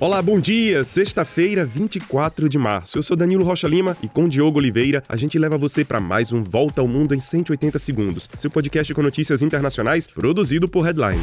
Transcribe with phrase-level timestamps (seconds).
[0.00, 0.82] Olá, bom dia!
[0.82, 2.96] Sexta-feira, 24 de março.
[2.96, 6.32] Eu sou Danilo Rocha Lima e com Diogo Oliveira a gente leva você para mais
[6.32, 11.20] um Volta ao Mundo em 180 segundos, seu podcast com notícias internacionais produzido por Headline.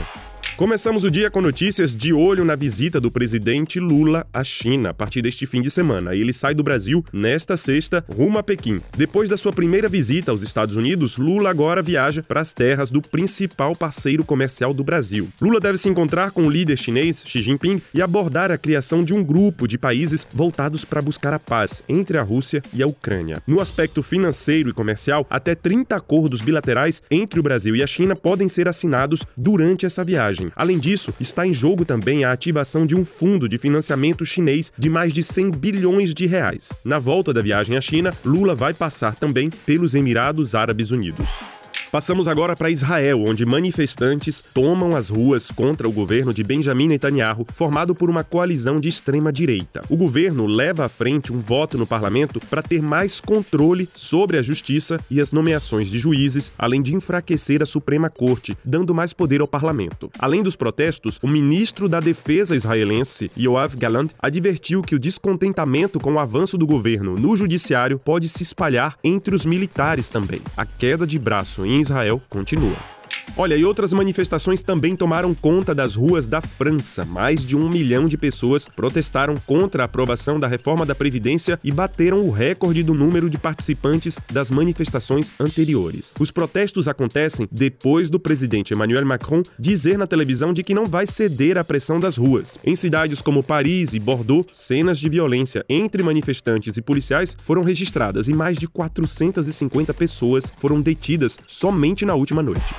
[0.57, 4.93] Começamos o dia com notícias de olho na visita do presidente Lula à China a
[4.93, 6.15] partir deste fim de semana.
[6.15, 8.81] Ele sai do Brasil nesta sexta rumo a Pequim.
[8.97, 13.03] Depois da sua primeira visita aos Estados Unidos, Lula agora viaja para as terras do
[13.03, 15.29] principal parceiro comercial do Brasil.
[15.39, 19.13] Lula deve se encontrar com o líder chinês Xi Jinping e abordar a criação de
[19.13, 23.43] um grupo de países voltados para buscar a paz entre a Rússia e a Ucrânia.
[23.45, 28.15] No aspecto financeiro e comercial, até 30 acordos bilaterais entre o Brasil e a China
[28.15, 30.46] podem ser assinados durante essa viagem.
[30.55, 34.89] Além disso, está em jogo também a ativação de um fundo de financiamento chinês de
[34.89, 36.71] mais de 100 bilhões de reais.
[36.83, 41.56] Na volta da viagem à China, Lula vai passar também pelos Emirados Árabes Unidos.
[41.89, 47.47] Passamos agora para Israel, onde manifestantes tomam as ruas contra o governo de Benjamin Netanyahu,
[47.53, 49.81] formado por uma coalizão de extrema-direita.
[49.89, 54.41] O governo leva à frente um voto no parlamento para ter mais controle sobre a
[54.41, 59.39] justiça e as nomeações de juízes, além de enfraquecer a Suprema Corte, dando mais poder
[59.39, 60.11] ao parlamento.
[60.19, 66.15] Além dos protestos, o ministro da Defesa israelense, Yoav Galant, advertiu que o descontentamento com
[66.15, 70.41] o avanço do governo no judiciário pode se espalhar entre os militares também.
[70.57, 72.96] A queda de braço em Israel continua.
[73.35, 77.05] Olha, e outras manifestações também tomaram conta das ruas da França.
[77.05, 81.71] Mais de um milhão de pessoas protestaram contra a aprovação da reforma da Previdência e
[81.71, 86.13] bateram o recorde do número de participantes das manifestações anteriores.
[86.19, 91.05] Os protestos acontecem depois do presidente Emmanuel Macron dizer na televisão de que não vai
[91.05, 92.57] ceder à pressão das ruas.
[92.63, 98.27] Em cidades como Paris e Bordeaux, cenas de violência entre manifestantes e policiais foram registradas
[98.27, 102.73] e mais de 450 pessoas foram detidas somente na última noite.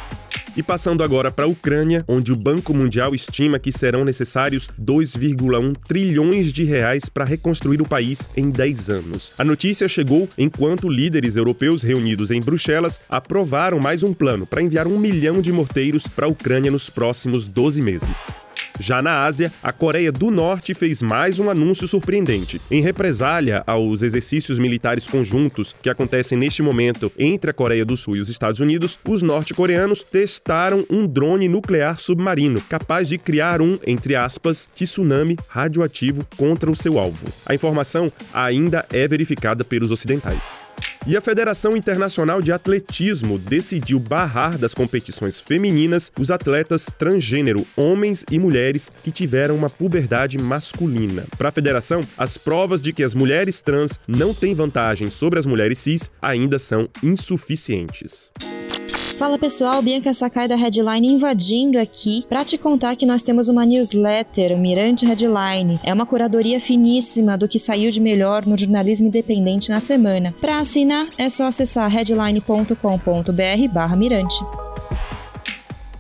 [0.59, 5.77] E passando agora para a Ucrânia, onde o Banco Mundial estima que serão necessários 2,1
[5.87, 9.33] trilhões de reais para reconstruir o país em 10 anos.
[9.39, 14.89] A notícia chegou enquanto líderes europeus reunidos em Bruxelas aprovaram mais um plano para enviar
[14.89, 18.48] um milhão de morteiros para a Ucrânia nos próximos 12 meses.
[18.81, 22.61] Já na Ásia, a Coreia do Norte fez mais um anúncio surpreendente.
[22.71, 28.17] Em represália aos exercícios militares conjuntos que acontecem neste momento entre a Coreia do Sul
[28.17, 33.79] e os Estados Unidos, os norte-coreanos testaram um drone nuclear submarino capaz de criar um,
[33.87, 37.27] entre aspas, tsunami radioativo contra o seu alvo.
[37.47, 40.68] A informação ainda é verificada pelos ocidentais.
[41.07, 48.25] E a Federação Internacional de Atletismo decidiu barrar das competições femininas os atletas transgênero, homens
[48.31, 51.25] e mulheres que tiveram uma puberdade masculina.
[51.37, 55.47] Para a federação, as provas de que as mulheres trans não têm vantagem sobre as
[55.47, 58.31] mulheres cis ainda são insuficientes.
[59.19, 63.67] Fala pessoal, Bianca Sakai da Headline invadindo aqui para te contar que nós temos uma
[63.67, 65.81] newsletter, o Mirante Headline.
[65.83, 70.33] É uma curadoria finíssima do que saiu de melhor no jornalismo independente na semana.
[70.41, 74.68] Para assinar, é só acessar headline.com.br/mirante.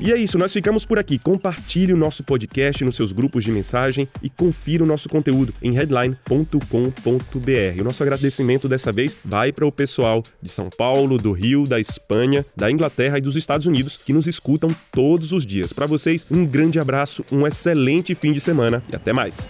[0.01, 1.19] E é isso, nós ficamos por aqui.
[1.19, 5.73] Compartilhe o nosso podcast nos seus grupos de mensagem e confira o nosso conteúdo em
[5.73, 7.81] headline.com.br.
[7.81, 11.81] O nosso agradecimento dessa vez vai para o pessoal de São Paulo, do Rio, da
[11.81, 15.73] Espanha, da Inglaterra e dos Estados Unidos que nos escutam todos os dias.
[15.73, 19.49] Para vocês, um grande abraço, um excelente fim de semana e até mais.